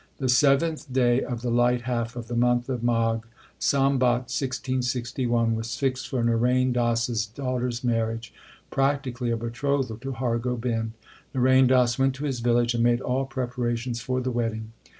The 0.17 0.29
seventh 0.29 0.91
day 0.91 1.21
of 1.21 1.43
the 1.43 1.51
light 1.51 1.81
half 1.81 2.15
of 2.15 2.27
the 2.27 2.35
month 2.35 2.69
of 2.69 2.81
Magh, 2.81 3.19
Sambat 3.59 4.31
1661, 4.33 5.53
was 5.53 5.77
fixed 5.77 6.07
for 6.07 6.23
Narain 6.23 6.73
Das 6.73 7.07
s 7.07 7.27
daughter 7.27 7.67
s 7.67 7.83
marriage 7.83 8.33
practically 8.71 9.29
a 9.29 9.37
betrothal 9.37 9.97
to 9.97 10.13
Har 10.13 10.39
Gobind; 10.39 10.93
Narain 11.35 11.67
Das 11.67 11.99
went 11.99 12.15
to 12.15 12.23
his 12.25 12.39
village 12.39 12.73
and 12.73 12.83
made 12.83 12.99
all 13.01 13.27
preparations 13.27 14.01
for 14.01 14.19
the 14.19 14.31
wedding. 14.31 14.71